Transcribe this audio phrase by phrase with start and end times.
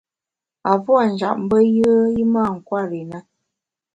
[0.71, 3.19] A puâ’ njap mbe yùe i mâ nkwer i na.